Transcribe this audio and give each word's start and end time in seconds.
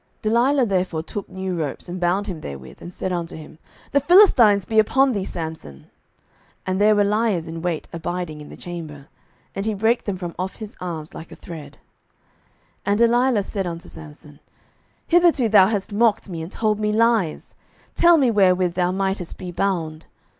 07:016:012 0.23 0.23
Delilah 0.23 0.65
therefore 0.65 1.03
took 1.03 1.29
new 1.29 1.53
ropes, 1.55 1.87
and 1.87 1.99
bound 1.99 2.25
him 2.25 2.41
therewith, 2.41 2.81
and 2.81 2.91
said 2.91 3.13
unto 3.13 3.35
him, 3.35 3.59
The 3.91 3.99
Philistines 3.99 4.65
be 4.65 4.79
upon 4.79 5.11
thee, 5.11 5.25
Samson. 5.25 5.91
And 6.65 6.81
there 6.81 6.95
were 6.95 7.03
liers 7.03 7.47
in 7.47 7.61
wait 7.61 7.87
abiding 7.93 8.41
in 8.41 8.49
the 8.49 8.57
chamber. 8.57 9.09
And 9.53 9.63
he 9.63 9.75
brake 9.75 10.05
them 10.05 10.17
from 10.17 10.33
off 10.39 10.55
his 10.55 10.75
arms 10.81 11.13
like 11.13 11.31
a 11.31 11.35
thread. 11.35 11.77
07:016:013 12.87 12.87
And 12.87 12.97
Delilah 12.97 13.43
said 13.43 13.67
unto 13.67 13.89
Samson, 13.89 14.39
Hitherto 15.05 15.47
thou 15.47 15.67
hast 15.67 15.93
mocked 15.93 16.29
me, 16.29 16.41
and 16.41 16.51
told 16.51 16.79
me 16.79 16.91
lies: 16.91 17.53
tell 17.93 18.17
me 18.17 18.31
wherewith 18.31 18.73
thou 18.73 18.91
mightest 18.91 19.37
be 19.37 19.51
bound. 19.51 20.07